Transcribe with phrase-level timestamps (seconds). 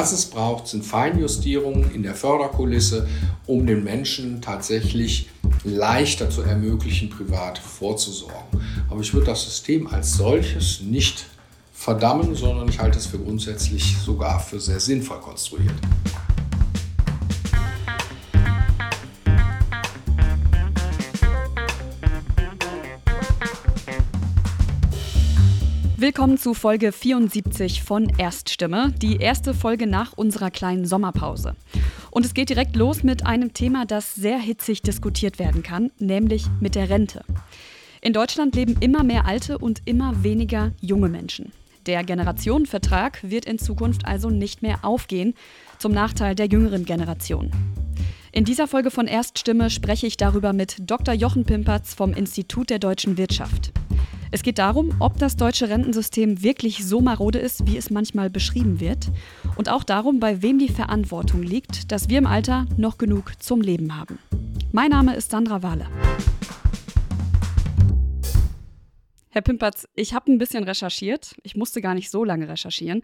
[0.00, 3.08] Was es braucht, sind Feinjustierungen in der Förderkulisse,
[3.46, 5.28] um den Menschen tatsächlich
[5.64, 8.60] leichter zu ermöglichen, privat vorzusorgen.
[8.88, 11.26] Aber ich würde das System als solches nicht
[11.72, 15.74] verdammen, sondern ich halte es für grundsätzlich sogar für sehr sinnvoll konstruiert.
[26.08, 31.54] Willkommen zu Folge 74 von Erststimme, die erste Folge nach unserer kleinen Sommerpause.
[32.10, 36.46] Und es geht direkt los mit einem Thema, das sehr hitzig diskutiert werden kann, nämlich
[36.60, 37.26] mit der Rente.
[38.00, 41.52] In Deutschland leben immer mehr alte und immer weniger junge Menschen.
[41.84, 45.34] Der Generationenvertrag wird in Zukunft also nicht mehr aufgehen,
[45.78, 47.50] zum Nachteil der jüngeren Generation.
[48.32, 51.12] In dieser Folge von Erststimme spreche ich darüber mit Dr.
[51.12, 53.72] Jochen Pimpertz vom Institut der deutschen Wirtschaft.
[54.30, 58.78] Es geht darum, ob das deutsche Rentensystem wirklich so marode ist, wie es manchmal beschrieben
[58.78, 59.10] wird.
[59.56, 63.62] Und auch darum, bei wem die Verantwortung liegt, dass wir im Alter noch genug zum
[63.62, 64.18] Leben haben.
[64.70, 65.86] Mein Name ist Sandra Wahle.
[69.30, 71.34] Herr Pimpertz, ich habe ein bisschen recherchiert.
[71.42, 73.00] Ich musste gar nicht so lange recherchieren,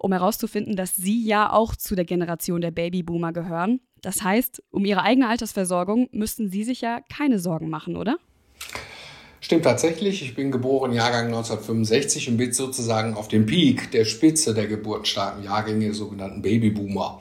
[0.00, 3.78] um herauszufinden, dass Sie ja auch zu der Generation der Babyboomer gehören.
[4.02, 8.18] Das heißt, um Ihre eigene Altersversorgung müssten Sie sich ja keine Sorgen machen, oder?
[9.44, 10.22] Stimmt tatsächlich.
[10.22, 15.44] Ich bin geboren Jahrgang 1965 und bin sozusagen auf dem Peak der Spitze der geburtenstarken
[15.44, 17.20] Jahrgänge, sogenannten Babyboomer.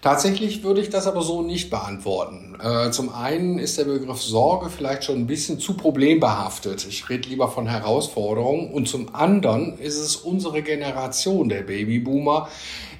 [0.00, 2.56] Tatsächlich würde ich das aber so nicht beantworten.
[2.60, 6.84] Äh, zum einen ist der Begriff Sorge vielleicht schon ein bisschen zu problembehaftet.
[6.88, 8.72] Ich rede lieber von Herausforderungen.
[8.72, 12.48] Und zum anderen ist es unsere Generation der Babyboomer,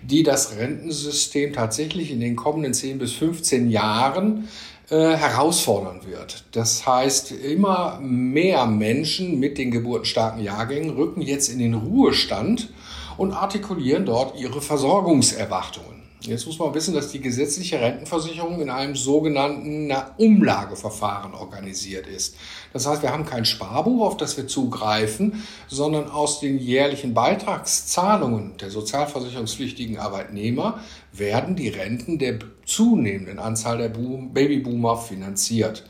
[0.05, 4.49] die das Rentensystem tatsächlich in den kommenden 10 bis 15 Jahren
[4.91, 6.45] äh, herausfordern wird.
[6.53, 12.69] Das heißt, immer mehr Menschen mit den geburtenstarken Jahrgängen rücken jetzt in den Ruhestand
[13.17, 16.02] und artikulieren dort ihre Versorgungserwartungen.
[16.27, 22.37] Jetzt muss man wissen, dass die gesetzliche Rentenversicherung in einem sogenannten Umlageverfahren organisiert ist.
[22.73, 28.57] Das heißt, wir haben kein Sparbuch, auf das wir zugreifen, sondern aus den jährlichen Beitragszahlungen
[28.59, 30.81] der sozialversicherungspflichtigen Arbeitnehmer
[31.13, 35.85] werden die Renten der zunehmenden Anzahl der Babyboomer finanziert.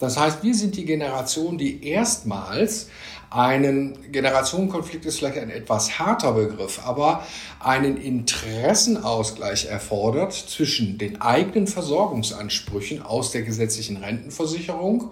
[0.00, 2.88] Das heißt, wir sind die Generation, die erstmals
[3.34, 7.26] einen Generationenkonflikt ist vielleicht ein etwas harter Begriff, aber
[7.58, 15.10] einen Interessenausgleich erfordert zwischen den eigenen Versorgungsansprüchen aus der gesetzlichen Rentenversicherung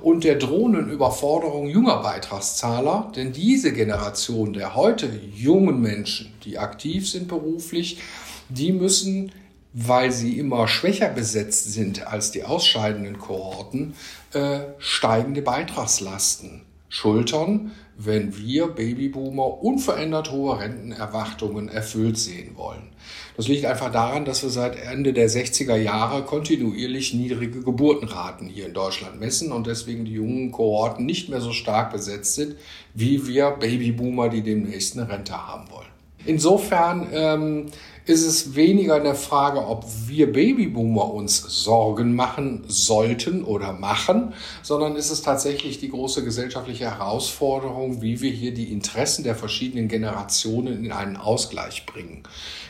[0.00, 3.12] und der drohenden Überforderung junger Beitragszahler.
[3.14, 7.98] Denn diese Generation der heute jungen Menschen, die aktiv sind beruflich,
[8.48, 9.32] die müssen
[9.74, 13.94] weil sie immer schwächer besetzt sind als die ausscheidenden Kohorten,
[14.32, 22.90] äh, steigende Beitragslasten schultern, wenn wir Babyboomer unverändert hohe Rentenerwartungen erfüllt sehen wollen.
[23.36, 28.66] Das liegt einfach daran, dass wir seit Ende der 60er Jahre kontinuierlich niedrige Geburtenraten hier
[28.66, 32.56] in Deutschland messen und deswegen die jungen Kohorten nicht mehr so stark besetzt sind,
[32.94, 35.88] wie wir Babyboomer, die demnächst eine Rente haben wollen.
[36.24, 37.66] Insofern ähm,
[38.08, 44.32] ist es weniger eine Frage, ob wir Babyboomer uns Sorgen machen sollten oder machen,
[44.62, 49.88] sondern ist es tatsächlich die große gesellschaftliche Herausforderung, wie wir hier die Interessen der verschiedenen
[49.88, 52.22] Generationen in einen Ausgleich bringen.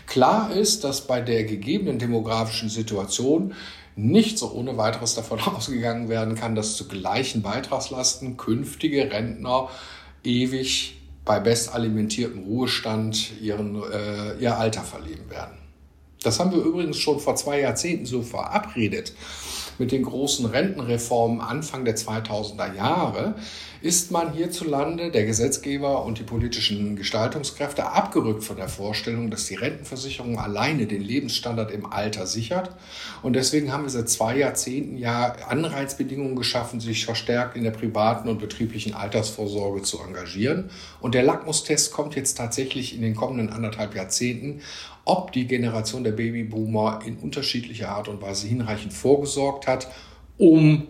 [0.06, 3.54] Klar ist, dass bei der gegebenen demografischen Situation
[3.94, 9.69] nicht so ohne weiteres davon ausgegangen werden kann, dass zu gleichen Beitragslasten künftige Rentner
[10.25, 10.97] ewig
[11.28, 15.59] bei bestalimentiertem Ruhestand ihren, äh, ihr Alter verleben werden.
[16.22, 19.12] Das haben wir übrigens schon vor zwei Jahrzehnten so verabredet
[19.78, 23.34] mit den großen Rentenreformen Anfang der 2000er Jahre
[23.81, 29.55] ist man hierzulande, der Gesetzgeber und die politischen Gestaltungskräfte, abgerückt von der Vorstellung, dass die
[29.55, 32.75] Rentenversicherung alleine den Lebensstandard im Alter sichert.
[33.22, 38.28] Und deswegen haben wir seit zwei Jahrzehnten ja Anreizbedingungen geschaffen, sich verstärkt in der privaten
[38.28, 40.71] und betrieblichen Altersvorsorge zu engagieren.
[41.00, 44.60] Und der Lackmustest kommt jetzt tatsächlich in den kommenden anderthalb Jahrzehnten,
[45.04, 49.89] ob die Generation der Babyboomer in unterschiedlicher Art und Weise hinreichend vorgesorgt hat,
[50.36, 50.89] um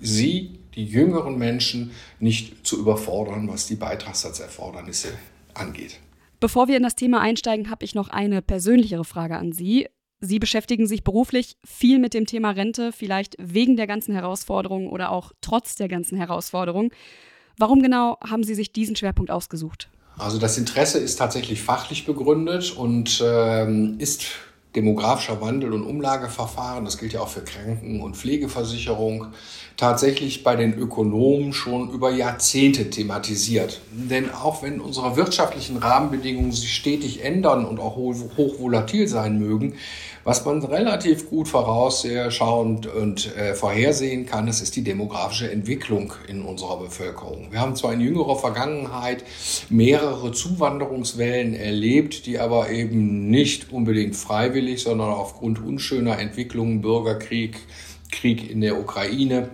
[0.00, 5.08] sie die jüngeren Menschen nicht zu überfordern, was die Beitragssatzerfordernisse
[5.54, 5.98] angeht.
[6.40, 9.88] Bevor wir in das Thema einsteigen, habe ich noch eine persönlichere Frage an Sie.
[10.20, 15.10] Sie beschäftigen sich beruflich viel mit dem Thema Rente, vielleicht wegen der ganzen Herausforderungen oder
[15.10, 16.90] auch trotz der ganzen Herausforderungen.
[17.58, 19.90] Warum genau haben Sie sich diesen Schwerpunkt ausgesucht?
[20.18, 24.26] Also das Interesse ist tatsächlich fachlich begründet und ähm, ist
[24.74, 29.28] demografischer Wandel und Umlageverfahren, das gilt ja auch für Kranken- und Pflegeversicherung,
[29.76, 33.80] tatsächlich bei den Ökonomen schon über Jahrzehnte thematisiert.
[33.92, 39.74] Denn auch wenn unsere wirtschaftlichen Rahmenbedingungen sich stetig ändern und auch hoch volatil sein mögen,
[40.24, 46.42] was man relativ gut vorausschauend und äh, vorhersehen kann, das ist die demografische Entwicklung in
[46.42, 47.48] unserer Bevölkerung.
[47.50, 49.24] Wir haben zwar in jüngerer Vergangenheit
[49.68, 57.58] mehrere Zuwanderungswellen erlebt, die aber eben nicht unbedingt freiwillig, sondern aufgrund unschöner Entwicklungen, Bürgerkrieg,
[58.12, 59.48] Krieg in der Ukraine,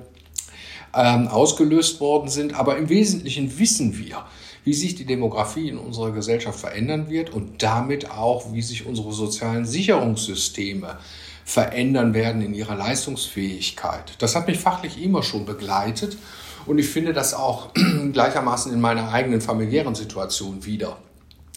[0.98, 2.54] ähm, ausgelöst worden sind.
[2.58, 4.24] Aber im Wesentlichen wissen wir,
[4.64, 9.12] wie sich die Demografie in unserer Gesellschaft verändern wird und damit auch, wie sich unsere
[9.12, 10.98] sozialen Sicherungssysteme
[11.44, 14.12] verändern werden in ihrer Leistungsfähigkeit.
[14.18, 16.18] Das hat mich fachlich immer schon begleitet
[16.66, 17.70] und ich finde das auch
[18.12, 20.98] gleichermaßen in meiner eigenen familiären Situation wieder.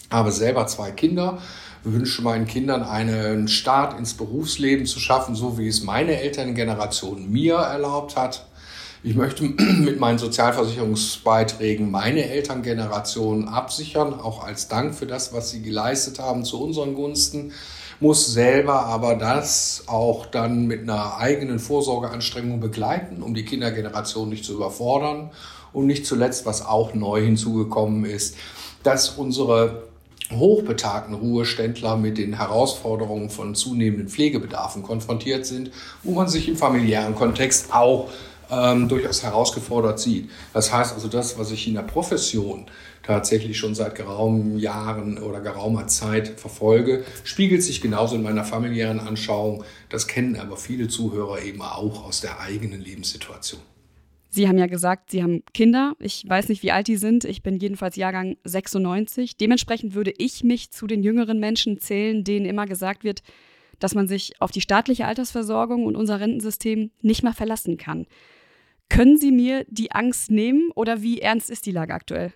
[0.10, 1.40] Habe selber zwei Kinder,
[1.84, 7.56] wünsche meinen Kindern einen Start ins Berufsleben zu schaffen, so wie es meine Elterngeneration mir
[7.56, 8.46] erlaubt hat.
[9.04, 9.44] Ich möchte
[9.80, 16.46] mit meinen Sozialversicherungsbeiträgen meine Elterngeneration absichern, auch als Dank für das, was sie geleistet haben
[16.46, 17.52] zu unseren Gunsten,
[18.00, 24.46] muss selber aber das auch dann mit einer eigenen Vorsorgeanstrengung begleiten, um die Kindergeneration nicht
[24.46, 25.32] zu überfordern.
[25.74, 28.36] Und nicht zuletzt, was auch neu hinzugekommen ist,
[28.84, 29.84] dass unsere
[30.32, 35.72] hochbetagten Ruheständler mit den Herausforderungen von zunehmenden Pflegebedarfen konfrontiert sind,
[36.04, 38.10] wo man sich im familiären Kontext auch
[38.52, 40.30] ähm, durchaus herausgefordert sieht.
[40.54, 42.66] Das heißt also, das, was ich in der Profession
[43.04, 49.00] tatsächlich schon seit geraumen Jahren oder geraumer Zeit verfolge, spiegelt sich genauso in meiner familiären
[49.00, 49.64] Anschauung.
[49.90, 53.62] Das kennen aber viele Zuhörer eben auch aus der eigenen Lebenssituation.
[54.34, 55.94] Sie haben ja gesagt, Sie haben Kinder.
[56.00, 57.26] Ich weiß nicht, wie alt die sind.
[57.26, 59.36] Ich bin jedenfalls Jahrgang 96.
[59.36, 63.24] Dementsprechend würde ich mich zu den jüngeren Menschen zählen, denen immer gesagt wird,
[63.80, 68.06] dass man sich auf die staatliche Altersversorgung und unser Rentensystem nicht mehr verlassen kann.
[68.92, 72.34] Können Sie mir die Angst nehmen oder wie ernst ist die Lage aktuell?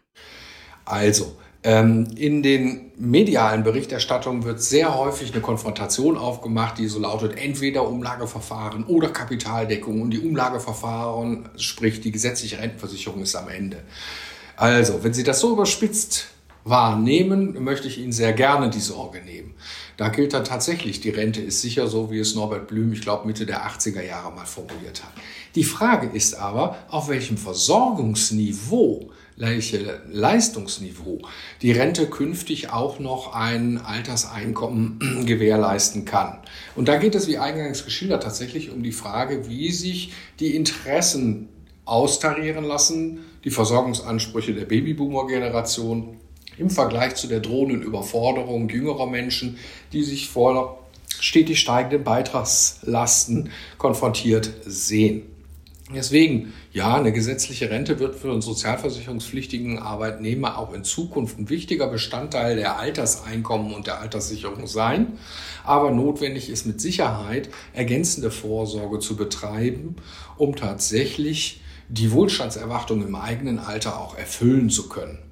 [0.85, 7.37] Also, ähm, in den medialen Berichterstattungen wird sehr häufig eine Konfrontation aufgemacht, die so lautet,
[7.37, 10.01] entweder Umlageverfahren oder Kapitaldeckung.
[10.01, 13.83] Und die Umlageverfahren, sprich die gesetzliche Rentenversicherung, ist am Ende.
[14.55, 16.27] Also, wenn Sie das so überspitzt
[16.63, 19.55] wahrnehmen, möchte ich Ihnen sehr gerne die Sorge nehmen.
[19.97, 23.27] Da gilt dann tatsächlich, die Rente ist sicher so, wie es Norbert Blüm, ich glaube,
[23.27, 25.13] Mitte der 80er Jahre mal formuliert hat.
[25.55, 31.21] Die Frage ist aber, auf welchem Versorgungsniveau, welche Leistungsniveau
[31.61, 36.39] die Rente künftig auch noch ein Alterseinkommen gewährleisten kann.
[36.75, 41.49] Und da geht es, wie eingangs geschildert, tatsächlich um die Frage, wie sich die Interessen
[41.85, 46.17] austarieren lassen, die Versorgungsansprüche der Babyboomer-Generation
[46.57, 49.57] im Vergleich zu der drohenden Überforderung jüngerer Menschen,
[49.93, 50.79] die sich vor
[51.19, 55.23] stetig steigenden Beitragslasten konfrontiert sehen.
[55.93, 61.87] Deswegen, ja, eine gesetzliche Rente wird für einen sozialversicherungspflichtigen Arbeitnehmer auch in Zukunft ein wichtiger
[61.87, 65.19] Bestandteil der Alterseinkommen und der Alterssicherung sein.
[65.63, 69.97] Aber notwendig ist mit Sicherheit ergänzende Vorsorge zu betreiben,
[70.37, 75.24] um tatsächlich die Wohlstandserwartung im eigenen Alter auch erfüllen zu können.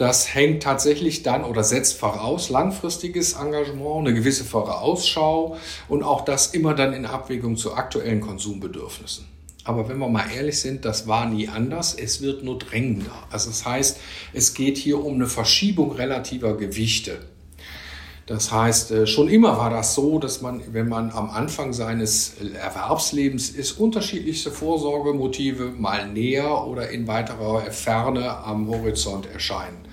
[0.00, 5.58] Das hängt tatsächlich dann oder setzt voraus langfristiges Engagement, eine gewisse Vorausschau
[5.90, 9.26] und auch das immer dann in Abwägung zu aktuellen Konsumbedürfnissen.
[9.64, 11.92] Aber wenn wir mal ehrlich sind, das war nie anders.
[11.92, 13.12] Es wird nur drängender.
[13.30, 13.98] Also das heißt,
[14.32, 17.18] es geht hier um eine Verschiebung relativer Gewichte.
[18.24, 22.36] Das heißt, äh, schon immer war das so, dass man, wenn man am Anfang seines
[22.54, 29.89] Erwerbslebens ist, unterschiedlichste Vorsorgemotive mal näher oder in weiterer Ferne am Horizont erscheinen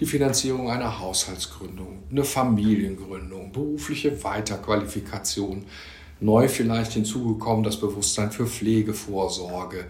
[0.00, 5.64] die Finanzierung einer Haushaltsgründung, eine Familiengründung, berufliche Weiterqualifikation,
[6.20, 9.86] neu vielleicht hinzugekommen das Bewusstsein für Pflegevorsorge.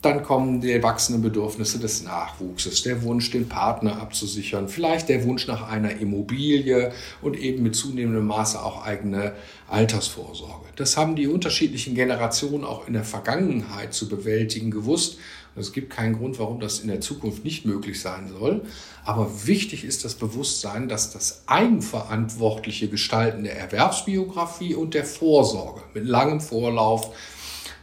[0.00, 5.48] Dann kommen die wachsenden Bedürfnisse des Nachwuchses, der Wunsch, den Partner abzusichern, vielleicht der Wunsch
[5.48, 9.32] nach einer Immobilie und eben mit zunehmendem Maße auch eigene
[9.66, 10.66] Altersvorsorge.
[10.76, 15.18] Das haben die unterschiedlichen Generationen auch in der Vergangenheit zu bewältigen gewusst
[15.58, 18.62] es gibt keinen Grund, warum das in der Zukunft nicht möglich sein soll.
[19.04, 26.06] Aber wichtig ist das Bewusstsein, dass das eigenverantwortliche Gestalten der Erwerbsbiografie und der Vorsorge mit
[26.06, 27.14] langem Vorlauf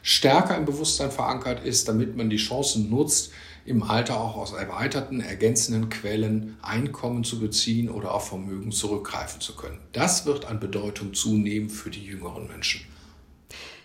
[0.05, 3.31] stärker im Bewusstsein verankert ist, damit man die Chancen nutzt,
[3.65, 9.55] im Alter auch aus erweiterten, ergänzenden Quellen Einkommen zu beziehen oder auf Vermögen zurückgreifen zu
[9.55, 9.79] können.
[9.93, 12.85] Das wird an Bedeutung zunehmen für die jüngeren Menschen.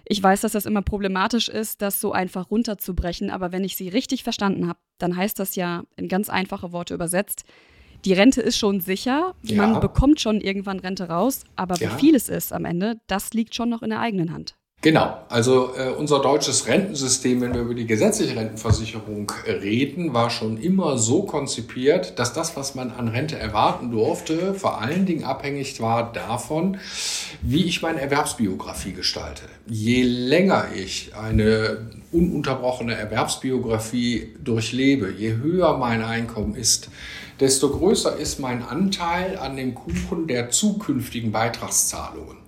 [0.04, 3.88] Ich weiß, dass das immer problematisch ist, das so einfach runterzubrechen, aber wenn ich Sie
[3.88, 7.44] richtig verstanden habe, dann heißt das ja in ganz einfache Worte übersetzt,
[8.04, 9.78] die Rente ist schon sicher, man ja.
[9.78, 11.96] bekommt schon irgendwann Rente raus, aber wie ja.
[11.96, 14.56] viel es ist am Ende, das liegt schon noch in der eigenen Hand.
[14.82, 20.56] Genau, also äh, unser deutsches Rentensystem, wenn wir über die gesetzliche Rentenversicherung reden, war schon
[20.56, 25.82] immer so konzipiert, dass das, was man an Rente erwarten durfte, vor allen Dingen abhängig
[25.82, 26.78] war davon,
[27.42, 29.42] wie ich meine Erwerbsbiografie gestalte.
[29.68, 36.88] Je länger ich eine ununterbrochene Erwerbsbiografie durchlebe, je höher mein Einkommen ist,
[37.38, 42.40] desto größer ist mein Anteil an dem Kuchen der zukünftigen Beitragszahlungen.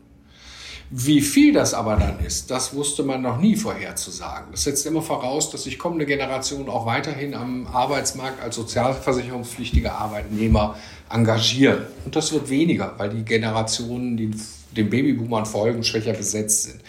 [0.94, 4.48] Wie viel das aber dann ist, das wusste man noch nie vorherzusagen.
[4.50, 10.76] Das setzt immer voraus, dass sich kommende Generationen auch weiterhin am Arbeitsmarkt als sozialversicherungspflichtige Arbeitnehmer
[11.08, 11.86] engagieren.
[12.04, 14.32] Und das wird weniger, weil die Generationen, die
[14.76, 16.82] den Babyboomern folgen, schwächer besetzt sind.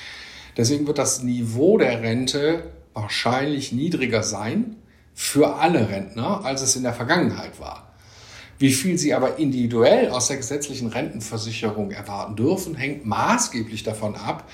[0.57, 4.75] Deswegen wird das Niveau der Rente wahrscheinlich niedriger sein
[5.13, 7.92] für alle Rentner, als es in der Vergangenheit war.
[8.63, 14.49] Wie viel sie aber individuell aus der gesetzlichen Rentenversicherung erwarten dürfen, hängt maßgeblich davon ab,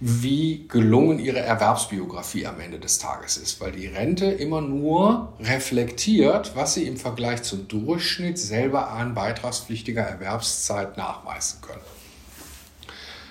[0.00, 6.54] wie gelungen ihre Erwerbsbiografie am Ende des Tages ist, weil die Rente immer nur reflektiert,
[6.54, 11.80] was sie im Vergleich zum Durchschnitt selber an beitragspflichtiger Erwerbszeit nachweisen können.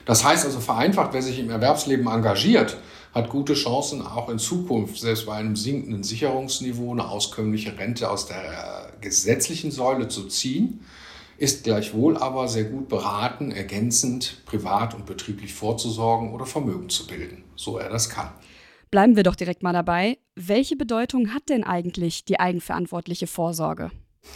[0.06, 2.78] Das heißt also vereinfacht, wer sich im Erwerbsleben engagiert,
[3.14, 8.26] hat gute Chancen, auch in Zukunft, selbst bei einem sinkenden Sicherungsniveau, eine auskömmliche Rente aus
[8.26, 10.84] der gesetzlichen Säule zu ziehen,
[11.38, 17.44] ist gleichwohl aber sehr gut beraten, ergänzend privat und betrieblich vorzusorgen oder Vermögen zu bilden,
[17.56, 18.30] so er das kann.
[18.92, 20.18] Bleiben wir doch direkt mal dabei.
[20.36, 23.92] Welche Bedeutung hat denn eigentlich die eigenverantwortliche Vorsorge?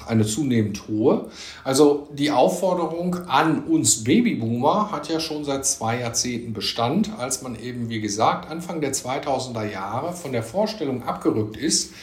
[0.08, 1.29] Eine zunehmend hohe.
[1.63, 7.60] Also die Aufforderung an uns Babyboomer hat ja schon seit zwei Jahrzehnten Bestand, als man
[7.60, 11.94] eben, wie gesagt, Anfang der 2000er Jahre von der Vorstellung abgerückt ist,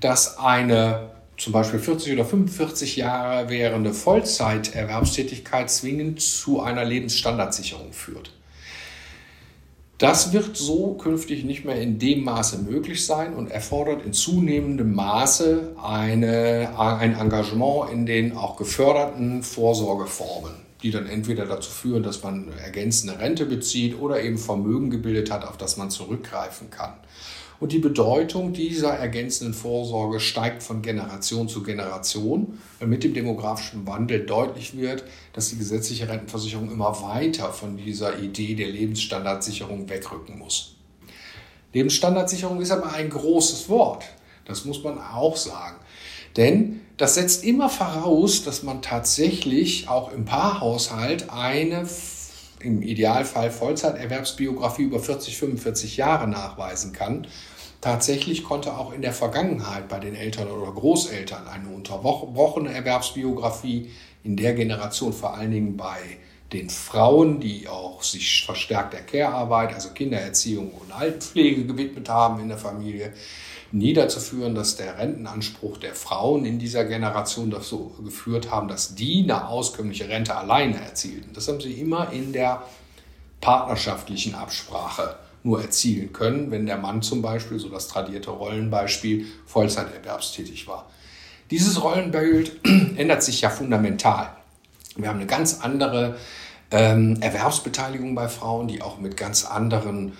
[0.00, 8.30] dass eine zum Beispiel 40 oder 45 Jahre währende Vollzeiterwerbstätigkeit zwingend zu einer Lebensstandardsicherung führt.
[10.02, 14.92] Das wird so künftig nicht mehr in dem Maße möglich sein und erfordert in zunehmendem
[14.92, 22.20] Maße eine, ein Engagement in den auch geförderten Vorsorgeformen, die dann entweder dazu führen, dass
[22.24, 26.94] man ergänzende Rente bezieht oder eben Vermögen gebildet hat, auf das man zurückgreifen kann.
[27.62, 33.86] Und die Bedeutung dieser ergänzenden Vorsorge steigt von Generation zu Generation, weil mit dem demografischen
[33.86, 40.40] Wandel deutlich wird, dass die gesetzliche Rentenversicherung immer weiter von dieser Idee der Lebensstandardsicherung wegrücken
[40.40, 40.74] muss.
[41.72, 44.06] Lebensstandardsicherung ist aber ein großes Wort.
[44.44, 45.76] Das muss man auch sagen.
[46.36, 51.86] Denn das setzt immer voraus, dass man tatsächlich auch im Paarhaushalt eine
[52.58, 57.26] im Idealfall Vollzeiterwerbsbiografie über 40, 45 Jahre nachweisen kann
[57.82, 63.90] Tatsächlich konnte auch in der Vergangenheit bei den Eltern oder Großeltern eine unterbrochene Erwerbsbiografie
[64.22, 65.98] in der Generation, vor allen Dingen bei
[66.52, 72.50] den Frauen, die auch sich verstärkt der Care-Arbeit, also Kindererziehung und Altenpflege gewidmet haben in
[72.50, 73.14] der Familie,
[73.72, 79.48] niederzuführen, dass der Rentenanspruch der Frauen in dieser Generation dazu geführt haben, dass die eine
[79.48, 81.32] auskömmliche Rente alleine erzielten.
[81.34, 82.62] Das haben sie immer in der
[83.40, 90.68] partnerschaftlichen Absprache nur erzielen können, wenn der Mann zum Beispiel, so das tradierte Rollenbeispiel, Vollzeiterwerbstätig
[90.68, 90.90] war.
[91.50, 92.60] Dieses Rollenbild
[92.96, 94.30] ändert sich ja fundamental.
[94.96, 96.16] Wir haben eine ganz andere
[96.70, 100.12] ähm, Erwerbsbeteiligung bei Frauen, die auch mit ganz anderen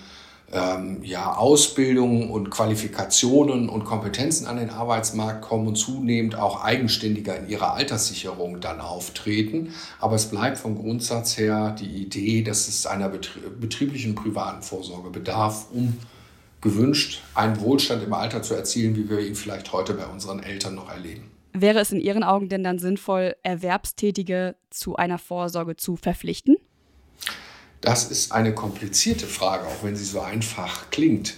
[0.53, 7.37] ähm, ja, Ausbildungen und Qualifikationen und Kompetenzen an den Arbeitsmarkt kommen und zunehmend auch eigenständiger
[7.37, 9.73] in ihrer Alterssicherung dann auftreten.
[9.99, 15.67] Aber es bleibt vom Grundsatz her die Idee, dass es einer betrieblichen privaten Vorsorge bedarf,
[15.73, 15.97] um
[16.61, 20.75] gewünscht einen Wohlstand im Alter zu erzielen, wie wir ihn vielleicht heute bei unseren Eltern
[20.75, 21.29] noch erleben.
[21.51, 26.57] Wäre es in Ihren Augen denn dann sinnvoll, Erwerbstätige zu einer Vorsorge zu verpflichten?
[27.83, 31.33] Das ist eine komplizierte Frage, auch wenn sie so einfach klingt.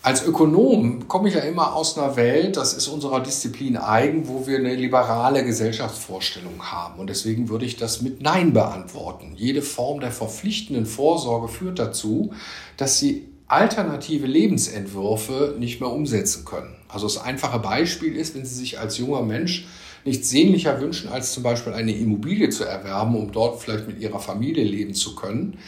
[0.00, 4.46] Als Ökonom komme ich ja immer aus einer Welt, das ist unserer Disziplin eigen, wo
[4.46, 7.00] wir eine liberale Gesellschaftsvorstellung haben.
[7.00, 9.32] Und deswegen würde ich das mit Nein beantworten.
[9.36, 12.32] Jede Form der verpflichtenden Vorsorge führt dazu,
[12.76, 16.76] dass sie alternative Lebensentwürfe nicht mehr umsetzen können.
[16.88, 19.66] Also das einfache Beispiel ist, wenn Sie sich als junger Mensch
[20.04, 24.20] nichts sehnlicher wünschen, als zum Beispiel eine Immobilie zu erwerben, um dort vielleicht mit ihrer
[24.20, 25.58] Familie leben zu können,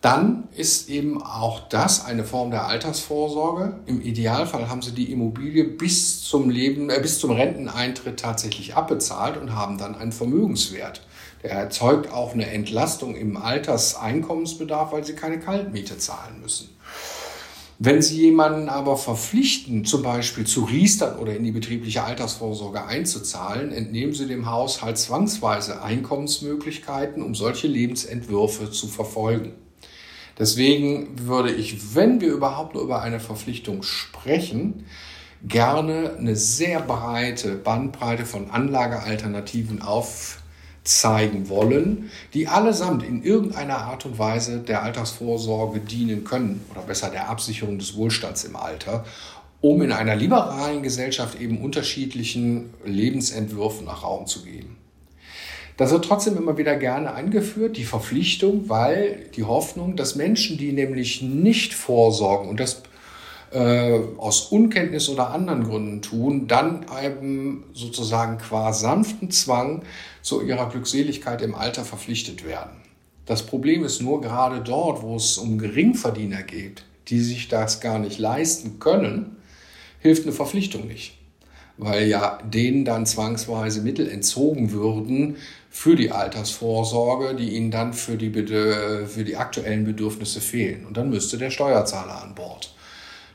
[0.00, 3.80] dann ist eben auch das eine Form der Altersvorsorge.
[3.86, 9.36] Im Idealfall haben sie die Immobilie bis zum Leben, äh, bis zum Renteneintritt tatsächlich abbezahlt
[9.36, 11.00] und haben dann einen Vermögenswert.
[11.42, 16.75] Der erzeugt auch eine Entlastung im Alterseinkommensbedarf, weil sie keine Kaltmiete zahlen müssen.
[17.78, 23.70] Wenn Sie jemanden aber verpflichten, zum Beispiel zu riestern oder in die betriebliche Altersvorsorge einzuzahlen,
[23.70, 29.52] entnehmen Sie dem Haushalt zwangsweise Einkommensmöglichkeiten, um solche Lebensentwürfe zu verfolgen.
[30.38, 34.86] Deswegen würde ich, wenn wir überhaupt nur über eine Verpflichtung sprechen,
[35.46, 40.38] gerne eine sehr breite Bandbreite von Anlagealternativen auf
[40.86, 47.10] zeigen wollen, die allesamt in irgendeiner Art und Weise der Altersvorsorge dienen können oder besser
[47.10, 49.04] der Absicherung des Wohlstands im Alter,
[49.60, 54.76] um in einer liberalen Gesellschaft eben unterschiedlichen Lebensentwürfen nach Raum zu geben.
[55.76, 60.72] Das wird trotzdem immer wieder gerne angeführt, die Verpflichtung, weil die Hoffnung, dass Menschen, die
[60.72, 62.82] nämlich nicht vorsorgen und das
[63.52, 69.82] äh, aus Unkenntnis oder anderen Gründen tun, dann eben sozusagen qua sanften Zwang
[70.22, 72.82] zu ihrer Glückseligkeit im Alter verpflichtet werden.
[73.26, 77.98] Das Problem ist nur gerade dort, wo es um Geringverdiener geht, die sich das gar
[77.98, 79.36] nicht leisten können,
[80.00, 81.16] hilft eine Verpflichtung nicht,
[81.76, 85.36] weil ja denen dann zwangsweise Mittel entzogen würden
[85.70, 90.86] für die Altersvorsorge, die ihnen dann für die, für die aktuellen Bedürfnisse fehlen.
[90.86, 92.75] Und dann müsste der Steuerzahler an Bord.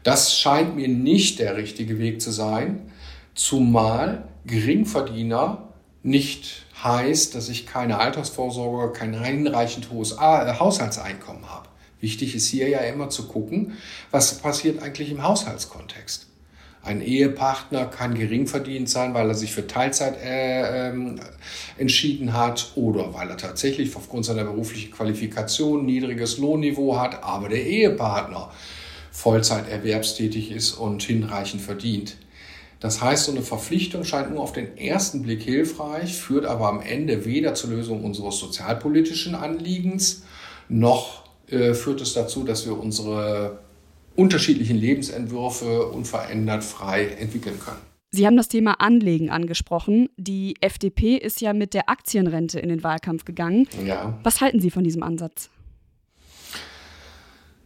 [0.04, 2.92] Das scheint mir nicht der richtige Weg zu sein,
[3.36, 5.70] zumal Geringverdiener
[6.04, 11.70] nicht heißt, dass ich keine Altersvorsorge, kein hinreichend hohes äh, Haushaltseinkommen habe.
[12.00, 13.74] Wichtig ist hier ja immer zu gucken,
[14.10, 16.26] was passiert eigentlich im Haushaltskontext.
[16.84, 21.16] Ein Ehepartner kann geringverdient sein, weil er sich für Teilzeit äh, äh,
[21.78, 27.64] entschieden hat oder weil er tatsächlich aufgrund seiner beruflichen Qualifikation niedriges Lohnniveau hat, aber der
[27.64, 28.50] Ehepartner
[29.12, 32.18] Vollzeit erwerbstätig ist und hinreichend verdient.
[32.80, 36.82] Das heißt, so eine Verpflichtung scheint nur auf den ersten Blick hilfreich, führt aber am
[36.82, 40.24] Ende weder zur Lösung unseres sozialpolitischen Anliegens,
[40.68, 43.60] noch äh, führt es dazu, dass wir unsere
[44.16, 47.82] unterschiedlichen Lebensentwürfe unverändert frei entwickeln können.
[48.10, 50.10] Sie haben das Thema Anlegen angesprochen.
[50.18, 53.68] Die FDP ist ja mit der Aktienrente in den Wahlkampf gegangen.
[53.86, 54.20] Ja.
[54.24, 55.50] Was halten Sie von diesem Ansatz?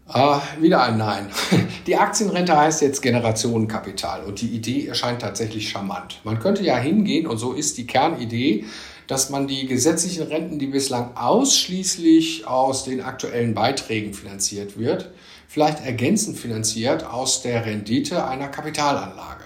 [0.07, 1.29] Ah, wieder ein Nein.
[1.87, 6.21] Die Aktienrente heißt jetzt Generationenkapital und die Idee erscheint tatsächlich charmant.
[6.23, 8.65] Man könnte ja hingehen und so ist die Kernidee,
[9.07, 15.11] dass man die gesetzlichen Renten, die bislang ausschließlich aus den aktuellen Beiträgen finanziert wird,
[15.47, 19.43] vielleicht ergänzend finanziert aus der Rendite einer Kapitalanlage.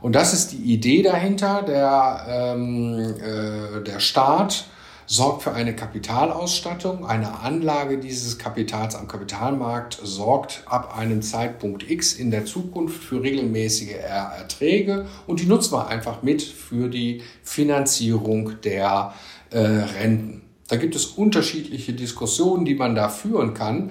[0.00, 1.62] Und das ist die Idee dahinter.
[1.62, 4.66] Der, ähm, äh, der Staat
[5.06, 7.06] sorgt für eine Kapitalausstattung.
[7.06, 13.22] Eine Anlage dieses Kapitals am Kapitalmarkt sorgt ab einem Zeitpunkt X in der Zukunft für
[13.22, 19.14] regelmäßige Erträge und die nutzen wir einfach mit für die Finanzierung der
[19.50, 20.42] äh, Renten.
[20.68, 23.90] Da gibt es unterschiedliche Diskussionen, die man da führen kann.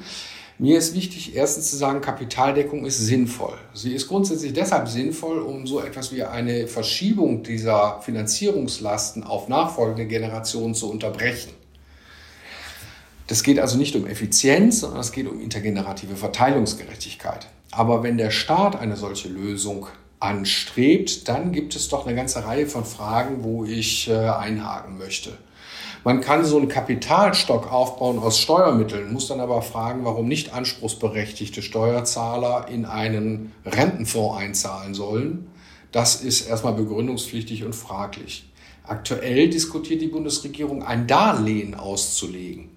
[0.58, 3.58] Mir ist wichtig, erstens zu sagen, Kapitaldeckung ist sinnvoll.
[3.74, 10.06] Sie ist grundsätzlich deshalb sinnvoll, um so etwas wie eine Verschiebung dieser Finanzierungslasten auf nachfolgende
[10.06, 11.52] Generationen zu unterbrechen.
[13.28, 17.48] Das geht also nicht um Effizienz, sondern es geht um intergenerative Verteilungsgerechtigkeit.
[17.72, 19.88] Aber wenn der Staat eine solche Lösung
[20.22, 25.38] anstrebt, dann gibt es doch eine ganze Reihe von Fragen, wo ich äh, einhaken möchte.
[26.06, 31.64] Man kann so einen Kapitalstock aufbauen aus Steuermitteln, muss dann aber fragen, warum nicht anspruchsberechtigte
[31.64, 35.48] Steuerzahler in einen Rentenfonds einzahlen sollen.
[35.92, 38.48] Das ist erstmal begründungspflichtig und fraglich.
[38.84, 42.70] Aktuell diskutiert die Bundesregierung, ein Darlehen auszulegen.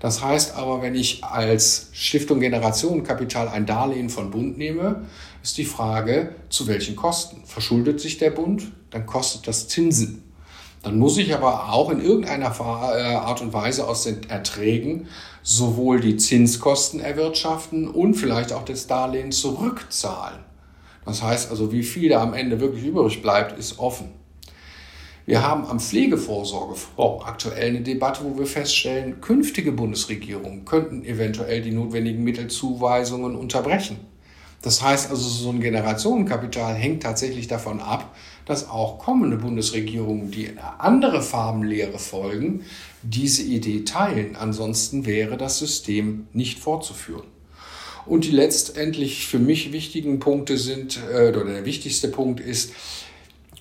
[0.00, 5.04] Das heißt aber, wenn ich als Stiftung Generationenkapital ein Darlehen von Bund nehme,
[5.42, 7.42] ist die Frage, zu welchen Kosten?
[7.44, 8.72] Verschuldet sich der Bund?
[8.88, 10.22] Dann kostet das Zinsen.
[10.84, 15.08] Dann muss ich aber auch in irgendeiner äh, Art und Weise aus den Erträgen
[15.42, 20.40] sowohl die Zinskosten erwirtschaften und vielleicht auch das Darlehen zurückzahlen.
[21.06, 24.08] Das heißt also, wie viel da am Ende wirklich übrig bleibt, ist offen.
[25.26, 31.72] Wir haben am Pflegevorsorgefonds aktuell eine Debatte, wo wir feststellen, künftige Bundesregierungen könnten eventuell die
[31.72, 33.98] notwendigen Mittelzuweisungen unterbrechen.
[34.60, 38.14] Das heißt also, so ein Generationenkapital hängt tatsächlich davon ab,
[38.46, 42.64] dass auch kommende Bundesregierungen, die eine andere Farbenlehre folgen,
[43.02, 44.36] diese Idee teilen.
[44.36, 47.24] Ansonsten wäre das System nicht fortzuführen.
[48.06, 52.72] Und die letztendlich für mich wichtigen Punkte sind, äh, oder der wichtigste Punkt ist,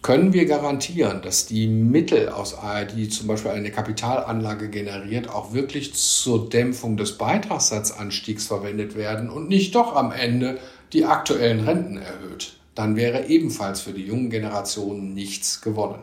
[0.02, 2.58] können wir garantieren, dass die Mittel aus
[2.94, 9.48] die zum Beispiel eine Kapitalanlage generiert, auch wirklich zur Dämpfung des Beitragssatzanstiegs verwendet werden und
[9.48, 10.60] nicht doch am Ende
[10.92, 12.58] die aktuellen Renten erhöht?
[12.76, 16.02] Dann wäre ebenfalls für die jungen Generationen nichts gewonnen.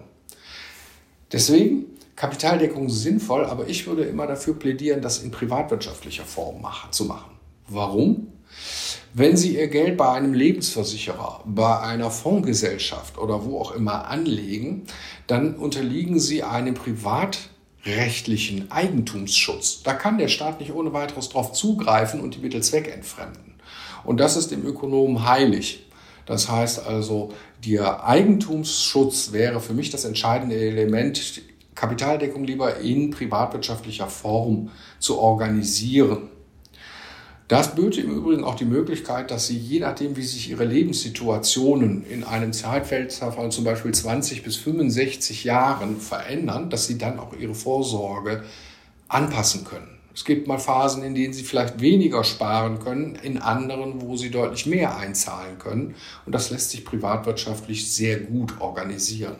[1.32, 7.06] Deswegen Kapitaldeckung sinnvoll, aber ich würde immer dafür plädieren, das in privatwirtschaftlicher Form machen, zu
[7.06, 7.30] machen.
[7.68, 8.26] Warum?
[9.14, 14.82] Wenn Sie Ihr Geld bei einem Lebensversicherer, bei einer Fondsgesellschaft oder wo auch immer anlegen,
[15.26, 19.82] dann unterliegen Sie einem privatrechtlichen Eigentumsschutz.
[19.82, 23.54] Da kann der Staat nicht ohne weiteres darauf zugreifen und die Mittel zweckentfremden.
[24.04, 25.86] Und das ist dem Ökonomen heilig.
[26.30, 27.32] Das heißt also,
[27.66, 31.42] der Eigentumsschutz wäre für mich das entscheidende Element,
[31.74, 36.28] Kapitaldeckung lieber in privatwirtschaftlicher Form zu organisieren.
[37.48, 42.06] Das böte im Übrigen auch die Möglichkeit, dass Sie je nachdem, wie sich Ihre Lebenssituationen
[42.06, 47.32] in einem Zeitfenster von zum Beispiel 20 bis 65 Jahren verändern, dass Sie dann auch
[47.36, 48.44] Ihre Vorsorge
[49.08, 49.99] anpassen können.
[50.20, 54.30] Es gibt mal Phasen, in denen Sie vielleicht weniger sparen können, in anderen, wo Sie
[54.30, 55.94] deutlich mehr einzahlen können.
[56.26, 59.36] Und das lässt sich privatwirtschaftlich sehr gut organisieren.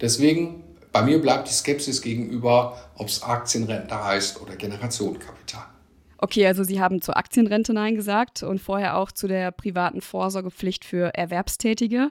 [0.00, 5.66] Deswegen, bei mir bleibt die Skepsis gegenüber, ob es Aktienrente heißt oder Generationenkapital.
[6.18, 10.84] Okay, also Sie haben zur Aktienrente Nein gesagt und vorher auch zu der privaten Vorsorgepflicht
[10.84, 12.10] für Erwerbstätige.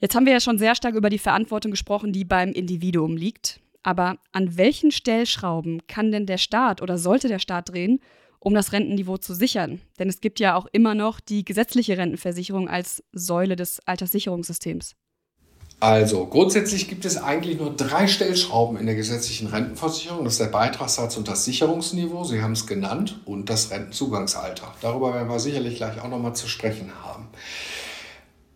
[0.00, 3.60] Jetzt haben wir ja schon sehr stark über die Verantwortung gesprochen, die beim Individuum liegt.
[3.82, 8.00] Aber an welchen Stellschrauben kann denn der Staat oder sollte der Staat drehen,
[8.40, 9.80] um das Rentenniveau zu sichern?
[9.98, 14.94] Denn es gibt ja auch immer noch die gesetzliche Rentenversicherung als Säule des Alterssicherungssystems.
[15.80, 20.24] Also grundsätzlich gibt es eigentlich nur drei Stellschrauben in der gesetzlichen Rentenversicherung.
[20.24, 24.74] Das ist der Beitragssatz und das Sicherungsniveau, Sie haben es genannt, und das Rentenzugangsalter.
[24.80, 27.28] Darüber werden wir sicherlich gleich auch nochmal zu sprechen haben.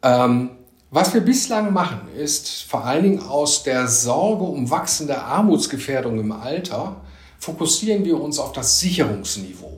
[0.02, 0.50] Ähm,
[0.94, 6.33] was wir bislang machen, ist vor allen Dingen aus der Sorge um wachsende Armutsgefährdung im
[6.33, 6.96] Alter,
[7.38, 9.72] fokussieren wir uns auf das Sicherungsniveau.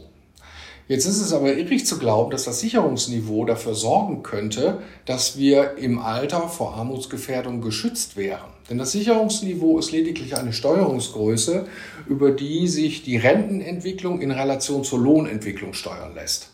[0.88, 5.76] Jetzt ist es aber irrig zu glauben, dass das Sicherungsniveau dafür sorgen könnte, dass wir
[5.78, 8.50] im Alter vor Armutsgefährdung geschützt wären.
[8.68, 11.66] Denn das Sicherungsniveau ist lediglich eine Steuerungsgröße,
[12.08, 16.53] über die sich die Rentenentwicklung in Relation zur Lohnentwicklung steuern lässt.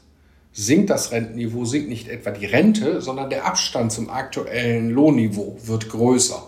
[0.52, 5.88] Sinkt das Rentenniveau, sinkt nicht etwa die Rente, sondern der Abstand zum aktuellen Lohnniveau wird
[5.88, 6.42] größer.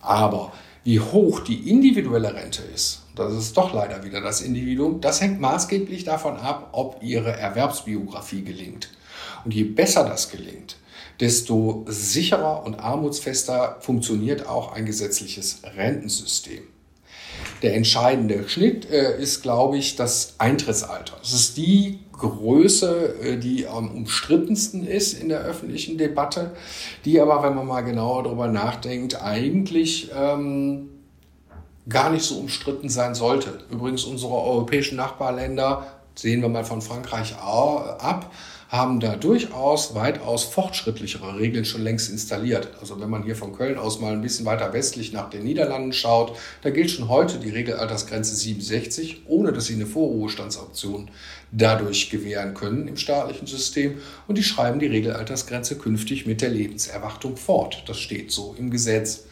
[0.00, 0.52] Aber
[0.84, 5.40] wie hoch die individuelle Rente ist, das ist doch leider wieder das Individuum, das hängt
[5.40, 8.90] maßgeblich davon ab, ob ihre Erwerbsbiografie gelingt.
[9.44, 10.76] Und je besser das gelingt,
[11.20, 16.62] desto sicherer und armutsfester funktioniert auch ein gesetzliches Rentensystem.
[17.62, 21.16] Der entscheidende Schnitt äh, ist, glaube ich, das Eintrittsalter.
[21.22, 26.52] Es ist die Größe, äh, die am umstrittensten ist in der öffentlichen Debatte,
[27.04, 30.88] die aber, wenn man mal genauer darüber nachdenkt, eigentlich ähm,
[31.88, 33.58] gar nicht so umstritten sein sollte.
[33.70, 38.30] Übrigens unsere europäischen Nachbarländer, sehen wir mal von Frankreich ab,
[38.72, 42.70] haben da durchaus weitaus fortschrittlichere Regeln schon längst installiert.
[42.80, 45.92] Also wenn man hier von Köln aus mal ein bisschen weiter westlich nach den Niederlanden
[45.92, 51.10] schaut, da gilt schon heute die Regelaltersgrenze 67, ohne dass sie eine Vorruhestandsoption
[51.50, 53.98] dadurch gewähren können im staatlichen System.
[54.26, 57.84] Und die schreiben die Regelaltersgrenze künftig mit der Lebenserwartung fort.
[57.86, 59.24] Das steht so im Gesetz.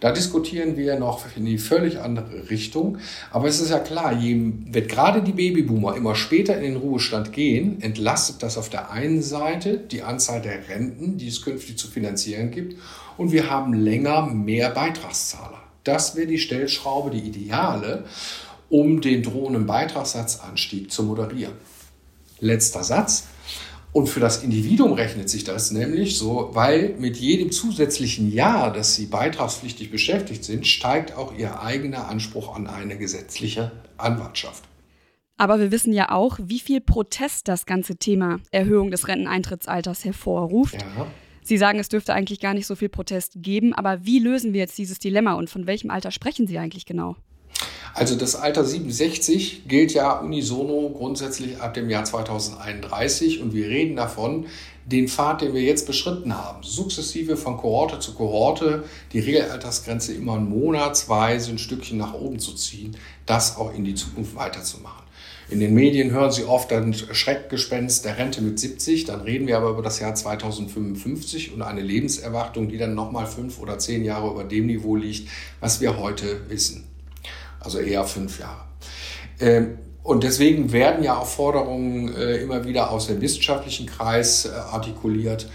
[0.00, 2.98] Da diskutieren wir noch in die völlig andere Richtung.
[3.30, 7.32] Aber es ist ja klar, je, wird gerade die Babyboomer immer später in den Ruhestand
[7.32, 11.88] gehen, entlastet das auf der einen Seite die Anzahl der Renten, die es künftig zu
[11.88, 12.76] finanzieren gibt.
[13.16, 15.60] Und wir haben länger mehr Beitragszahler.
[15.82, 18.04] Das wäre die Stellschraube, die ideale,
[18.68, 21.54] um den drohenden Beitragssatzanstieg zu moderieren.
[22.40, 23.24] Letzter Satz.
[23.98, 28.94] Und für das Individuum rechnet sich das nämlich so, weil mit jedem zusätzlichen Jahr, dass
[28.94, 34.62] sie beitragspflichtig beschäftigt sind, steigt auch ihr eigener Anspruch an eine gesetzliche Anwartschaft.
[35.36, 40.80] Aber wir wissen ja auch, wie viel Protest das ganze Thema Erhöhung des Renteneintrittsalters hervorruft.
[40.80, 41.08] Ja.
[41.42, 44.60] Sie sagen, es dürfte eigentlich gar nicht so viel Protest geben, aber wie lösen wir
[44.60, 47.16] jetzt dieses Dilemma und von welchem Alter sprechen Sie eigentlich genau?
[47.98, 53.96] Also das Alter 67 gilt ja unisono grundsätzlich ab dem Jahr 2031 und wir reden
[53.96, 54.46] davon,
[54.86, 60.38] den Pfad, den wir jetzt beschritten haben, sukzessive von Kohorte zu Kohorte die Regelaltersgrenze immer
[60.38, 65.04] monatsweise ein Stückchen nach oben zu ziehen, das auch in die Zukunft weiterzumachen.
[65.50, 69.56] In den Medien hören Sie oft ein Schreckgespenst der Rente mit 70, dann reden wir
[69.56, 74.30] aber über das Jahr 2055 und eine Lebenserwartung, die dann nochmal fünf oder zehn Jahre
[74.30, 76.84] über dem Niveau liegt, was wir heute wissen
[77.60, 78.64] also eher fünf Jahre.
[79.40, 84.50] Ähm, und deswegen werden ja auch Forderungen äh, immer wieder aus dem wissenschaftlichen Kreis äh,
[84.50, 85.50] artikuliert,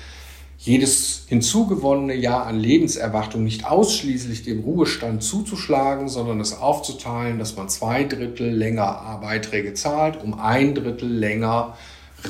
[0.59, 7.67] jedes hinzugewonnene Jahr an Lebenserwartung nicht ausschließlich dem Ruhestand zuzuschlagen, sondern es aufzuteilen, dass man
[7.67, 11.75] zwei Drittel länger Beiträge zahlt, um ein Drittel länger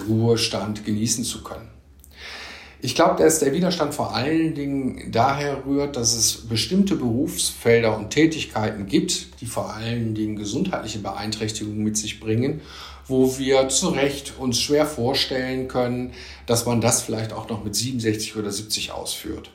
[0.07, 1.72] Ruhestand genießen zu können.
[2.85, 8.09] Ich glaube, dass der Widerstand vor allen Dingen daher rührt, dass es bestimmte Berufsfelder und
[8.09, 12.59] Tätigkeiten gibt, die vor allen Dingen gesundheitliche Beeinträchtigungen mit sich bringen
[13.05, 16.13] wo wir zu Recht uns schwer vorstellen können,
[16.45, 19.51] dass man das vielleicht auch noch mit 67 oder 70 ausführt.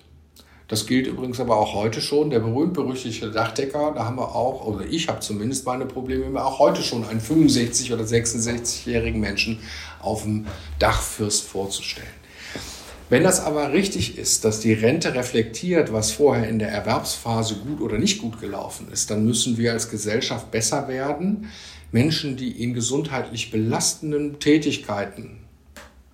[0.68, 2.28] Das gilt übrigens aber auch heute schon.
[2.28, 6.58] Der berühmt-berüchtigte Dachdecker, da haben wir auch, oder ich habe zumindest meine Probleme, mir auch
[6.58, 9.60] heute schon einen 65- oder 66-jährigen Menschen
[10.00, 10.46] auf dem
[10.78, 12.17] Dachfürst vorzustellen.
[13.10, 17.80] Wenn das aber richtig ist, dass die Rente reflektiert, was vorher in der Erwerbsphase gut
[17.80, 21.48] oder nicht gut gelaufen ist, dann müssen wir als Gesellschaft besser werden.
[21.90, 25.38] Menschen, die in gesundheitlich belastenden Tätigkeiten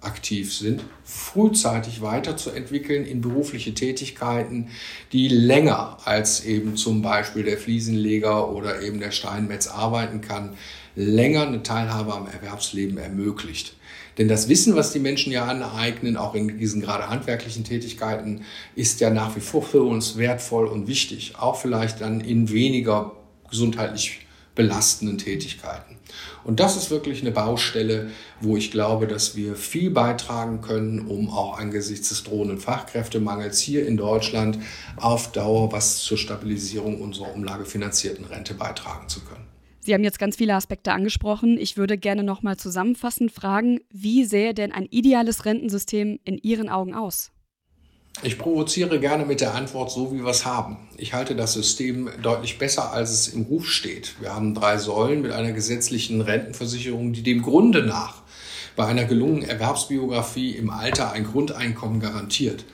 [0.05, 4.69] aktiv sind, frühzeitig weiterzuentwickeln in berufliche Tätigkeiten,
[5.13, 10.57] die länger als eben zum Beispiel der Fliesenleger oder eben der Steinmetz arbeiten kann,
[10.95, 13.75] länger eine Teilhabe am Erwerbsleben ermöglicht.
[14.19, 18.43] Denn das Wissen, was die Menschen ja aneignen, auch in diesen gerade handwerklichen Tätigkeiten,
[18.77, 21.35] ist ja nach wie vor für uns wertvoll und wichtig.
[21.39, 23.13] Auch vielleicht dann in weniger
[23.51, 24.21] gesundheitlich
[24.55, 25.97] belastenden Tätigkeiten.
[26.45, 31.31] Und das ist wirklich eine Baustelle, wo ich glaube, dass wir viel beitragen können, um
[31.31, 34.59] auch angesichts des drohenden Fachkräftemangels hier in Deutschland
[34.97, 39.44] auf Dauer was zur Stabilisierung unserer umlagefinanzierten Rente beitragen zu können.
[39.85, 41.59] Sie haben jetzt ganz viele Aspekte angesprochen.
[41.59, 46.95] Ich würde gerne nochmal zusammenfassend fragen, wie sähe denn ein ideales Rentensystem in Ihren Augen
[46.95, 47.33] aus?
[48.23, 50.79] Ich provoziere gerne mit der Antwort so, wie wir es haben.
[50.97, 54.15] Ich halte das System deutlich besser, als es im Ruf steht.
[54.23, 58.23] Wir haben drei Säulen mit einer gesetzlichen Rentenversicherung, die dem Grunde nach
[58.77, 62.65] bei einer gelungenen Erwerbsbiografie im Alter ein Grundeinkommen garantiert.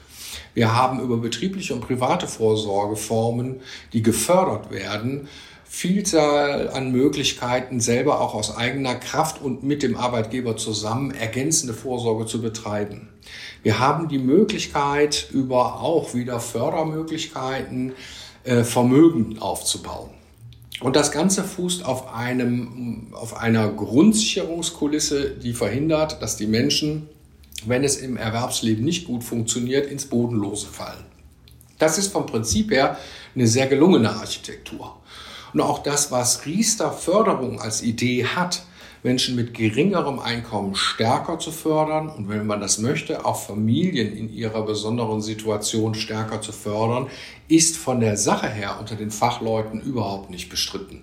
[0.55, 5.29] Wir haben über betriebliche und private Vorsorgeformen, die gefördert werden,
[5.73, 12.27] Vielzahl an Möglichkeiten, selber auch aus eigener Kraft und mit dem Arbeitgeber zusammen ergänzende Vorsorge
[12.27, 13.09] zu betreiben.
[13.63, 17.93] Wir haben die Möglichkeit, über auch wieder Fördermöglichkeiten
[18.43, 20.11] äh, Vermögen aufzubauen.
[20.81, 27.09] Und das Ganze fußt auf, einem, auf einer Grundsicherungskulisse, die verhindert, dass die Menschen,
[27.65, 31.05] wenn es im Erwerbsleben nicht gut funktioniert, ins Bodenlose fallen.
[31.79, 32.99] Das ist vom Prinzip her
[33.37, 35.00] eine sehr gelungene Architektur.
[35.53, 38.63] Und auch das, was Riester Förderung als Idee hat,
[39.03, 44.31] Menschen mit geringerem Einkommen stärker zu fördern und wenn man das möchte, auch Familien in
[44.31, 47.07] ihrer besonderen Situation stärker zu fördern,
[47.49, 51.03] ist von der Sache her unter den Fachleuten überhaupt nicht bestritten.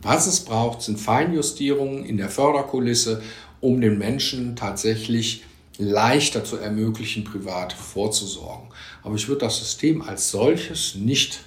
[0.00, 3.22] Was es braucht, sind Feinjustierungen in der Förderkulisse,
[3.60, 5.44] um den Menschen tatsächlich
[5.76, 8.68] leichter zu ermöglichen, privat vorzusorgen.
[9.02, 11.40] Aber ich würde das System als solches nicht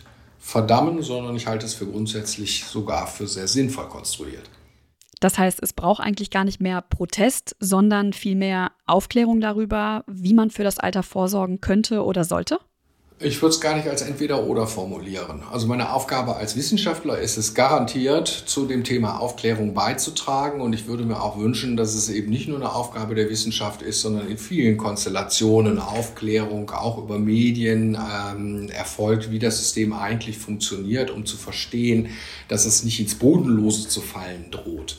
[0.47, 4.49] verdammen, sondern ich halte es für grundsätzlich sogar für sehr sinnvoll konstruiert.
[5.19, 10.49] Das heißt, es braucht eigentlich gar nicht mehr Protest, sondern vielmehr Aufklärung darüber, wie man
[10.49, 12.60] für das Alter vorsorgen könnte oder sollte?
[13.19, 15.41] Ich würde es gar nicht als entweder oder formulieren.
[15.51, 20.62] Also meine Aufgabe als Wissenschaftler ist es garantiert, zu dem Thema Aufklärung beizutragen.
[20.62, 23.82] Und ich würde mir auch wünschen, dass es eben nicht nur eine Aufgabe der Wissenschaft
[23.82, 30.38] ist, sondern in vielen Konstellationen Aufklärung auch über Medien ähm, erfolgt, wie das System eigentlich
[30.38, 32.10] funktioniert, um zu verstehen,
[32.49, 34.97] dass es nicht ins Bodenlose zu fallen droht.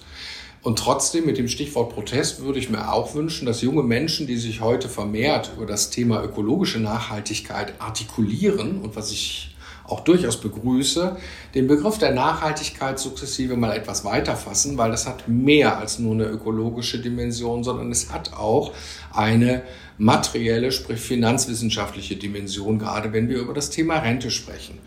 [0.63, 4.37] Und trotzdem mit dem Stichwort Protest würde ich mir auch wünschen, dass junge Menschen, die
[4.37, 9.55] sich heute vermehrt über das Thema ökologische Nachhaltigkeit artikulieren und was ich
[9.89, 11.17] auch durchaus begrüße,
[11.55, 16.13] den Begriff der Nachhaltigkeit sukzessive mal etwas weiter fassen, weil das hat mehr als nur
[16.13, 18.75] eine ökologische Dimension, sondern es hat auch
[19.13, 19.63] eine
[19.97, 24.79] materielle, sprich finanzwissenschaftliche Dimension, gerade wenn wir über das Thema Rente sprechen.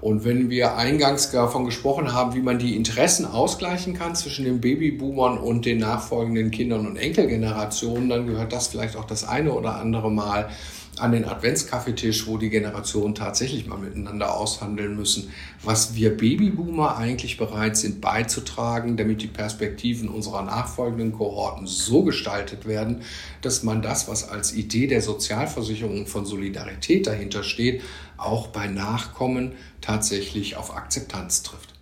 [0.00, 4.60] Und wenn wir eingangs davon gesprochen haben, wie man die Interessen ausgleichen kann zwischen den
[4.60, 9.76] Babyboomern und den nachfolgenden Kindern und Enkelgenerationen, dann gehört das vielleicht auch das eine oder
[9.76, 10.50] andere Mal
[10.98, 15.30] an den Adventskaffeetisch, wo die Generationen tatsächlich mal miteinander aushandeln müssen,
[15.62, 22.66] was wir Babyboomer eigentlich bereit sind beizutragen, damit die Perspektiven unserer nachfolgenden Kohorten so gestaltet
[22.66, 23.02] werden,
[23.42, 27.82] dass man das, was als Idee der Sozialversicherung von Solidarität dahinter steht,
[28.16, 31.74] auch bei Nachkommen tatsächlich auf Akzeptanz trifft.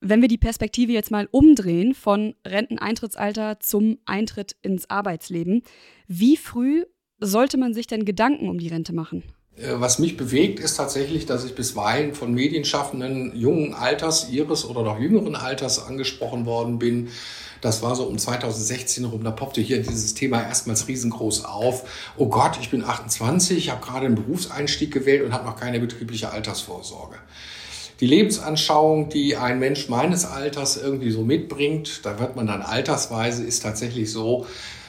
[0.00, 5.62] Wenn wir die Perspektive jetzt mal umdrehen von Renteneintrittsalter zum Eintritt ins Arbeitsleben,
[6.06, 6.84] wie früh
[7.20, 9.22] sollte man sich denn Gedanken um die Rente machen?
[9.56, 14.82] Äh, was mich bewegt, ist tatsächlich, dass ich bisweilen von Medienschaffenden jungen Alters, ihres oder
[14.82, 17.08] noch jüngeren Alters angesprochen worden bin.
[17.62, 22.12] Das war so um 2016 rum, da poppte hier dieses Thema erstmals riesengroß auf.
[22.16, 25.80] Oh Gott, ich bin 28, ich habe gerade einen Berufseinstieg gewählt und habe noch keine
[25.80, 27.16] betriebliche Altersvorsorge.
[28.00, 33.42] Die Lebensanschauung, die ein Mensch meines Alters irgendwie so mitbringt, da wird man dann altersweise,
[33.42, 34.46] ist tatsächlich so,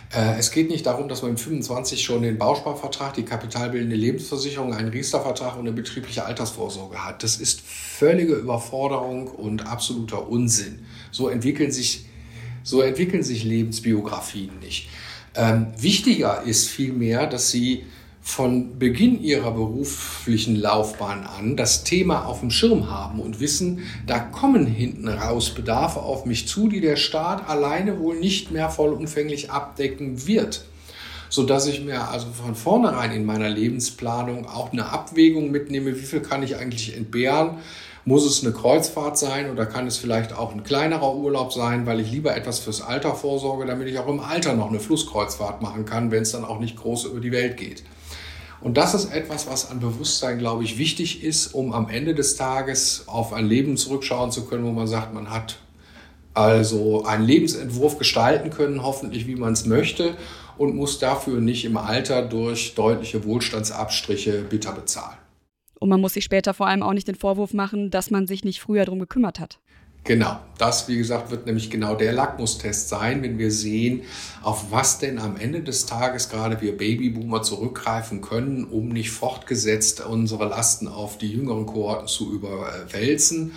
[0.09, 4.89] es geht nicht darum, dass man mit 25 schon den Bausparvertrag, die kapitalbildende Lebensversicherung, einen
[4.89, 7.23] Riester-Vertrag und eine betriebliche Altersvorsorge hat.
[7.23, 10.85] Das ist völlige Überforderung und absoluter Unsinn.
[11.11, 12.05] So entwickeln sich
[12.63, 14.89] So entwickeln sich Lebensbiografien nicht.
[15.35, 17.85] Ähm, wichtiger ist vielmehr, dass sie
[18.27, 24.19] von Beginn ihrer beruflichen Laufbahn an das Thema auf dem Schirm haben und wissen, da
[24.19, 29.49] kommen hinten raus Bedarfe auf mich zu, die der Staat alleine wohl nicht mehr vollumfänglich
[29.49, 30.65] abdecken wird.
[31.29, 36.05] So dass ich mir also von vornherein in meiner Lebensplanung auch eine Abwägung mitnehme, wie
[36.05, 37.59] viel kann ich eigentlich entbehren,
[38.03, 42.01] muss es eine Kreuzfahrt sein oder kann es vielleicht auch ein kleinerer Urlaub sein, weil
[42.01, 45.85] ich lieber etwas fürs Alter vorsorge, damit ich auch im Alter noch eine Flusskreuzfahrt machen
[45.85, 47.83] kann, wenn es dann auch nicht groß über die Welt geht.
[48.61, 52.35] Und das ist etwas, was an Bewusstsein, glaube ich, wichtig ist, um am Ende des
[52.35, 55.59] Tages auf ein Leben zurückschauen zu können, wo man sagt, man hat
[56.33, 60.15] also einen Lebensentwurf gestalten können, hoffentlich wie man es möchte,
[60.57, 65.17] und muss dafür nicht im Alter durch deutliche Wohlstandsabstriche bitter bezahlen.
[65.79, 68.43] Und man muss sich später vor allem auch nicht den Vorwurf machen, dass man sich
[68.43, 69.59] nicht früher darum gekümmert hat.
[70.07, 74.03] Genau, das, wie gesagt, wird nämlich genau der Lackmustest sein, wenn wir sehen,
[74.41, 79.99] auf was denn am Ende des Tages gerade wir Babyboomer zurückgreifen können, um nicht fortgesetzt
[79.99, 83.51] unsere Lasten auf die jüngeren Kohorten zu überwälzen.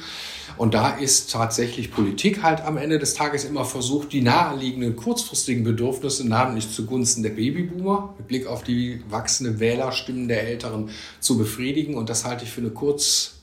[0.56, 5.62] Und da ist tatsächlich Politik halt am Ende des Tages immer versucht, die naheliegenden kurzfristigen
[5.62, 11.94] Bedürfnisse, namentlich zugunsten der Babyboomer, mit Blick auf die wachsende Wählerstimmen der Älteren zu befriedigen.
[11.94, 13.34] Und das halte ich für eine kurz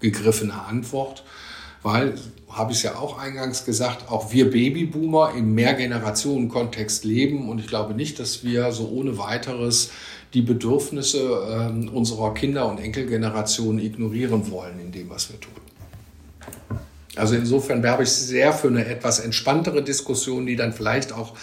[0.00, 1.22] gegriffene Antwort
[1.84, 2.14] weil,
[2.48, 7.68] habe ich es ja auch eingangs gesagt, auch wir Babyboomer im Mehrgenerationen-Kontext leben und ich
[7.68, 9.90] glaube nicht, dass wir so ohne weiteres
[10.32, 15.52] die Bedürfnisse äh, unserer Kinder- und Enkelgeneration ignorieren wollen in dem, was wir tun.
[17.16, 21.34] Also insofern werbe ich sehr für eine etwas entspanntere Diskussion, die dann vielleicht auch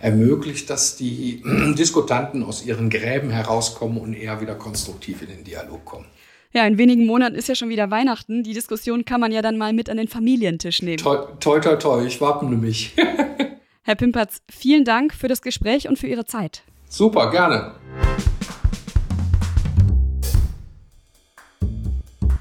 [0.00, 1.42] ermöglicht, dass die
[1.78, 6.06] Diskutanten aus ihren Gräben herauskommen und eher wieder konstruktiv in den Dialog kommen.
[6.54, 8.42] Ja, in wenigen Monaten ist ja schon wieder Weihnachten.
[8.42, 10.98] Die Diskussion kann man ja dann mal mit an den Familientisch nehmen.
[10.98, 12.04] Toi, toi, toi, toi.
[12.04, 12.94] ich wappne mich.
[13.82, 16.62] Herr Pimpertz, vielen Dank für das Gespräch und für Ihre Zeit.
[16.90, 17.72] Super, gerne.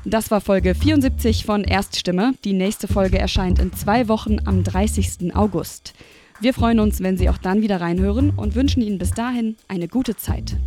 [0.04, 2.34] Das war Folge 74 von Erststimme.
[2.44, 5.34] Die nächste Folge erscheint in zwei Wochen am 30.
[5.34, 5.94] August.
[6.42, 9.88] Wir freuen uns, wenn Sie auch dann wieder reinhören und wünschen Ihnen bis dahin eine
[9.88, 10.58] gute Zeit.